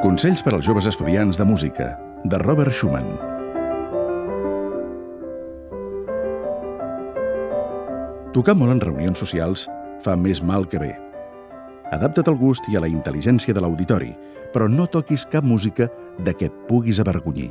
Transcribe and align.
Consells 0.00 0.40
per 0.40 0.54
als 0.56 0.64
joves 0.64 0.86
estudiants 0.88 1.36
de 1.36 1.44
música, 1.44 1.90
de 2.24 2.38
Robert 2.40 2.72
Schumann. 2.72 3.04
Tocar 8.32 8.54
molt 8.56 8.72
en 8.72 8.80
reunions 8.80 9.20
socials 9.20 9.66
fa 10.00 10.16
més 10.16 10.40
mal 10.40 10.64
que 10.72 10.80
bé. 10.80 10.94
Adapta't 11.92 12.32
al 12.32 12.40
gust 12.40 12.64
i 12.72 12.80
a 12.80 12.80
la 12.80 12.88
intel·ligència 12.88 13.52
de 13.52 13.60
l'auditori, 13.60 14.14
però 14.54 14.72
no 14.72 14.88
toquis 14.88 15.28
cap 15.28 15.44
música 15.44 15.90
de 16.16 16.32
què 16.32 16.48
et 16.48 16.62
puguis 16.70 17.04
avergonyir. 17.04 17.50